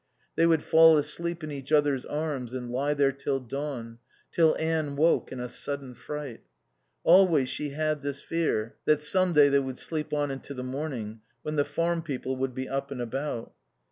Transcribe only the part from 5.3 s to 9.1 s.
in a sudden fright. Always she had this fear that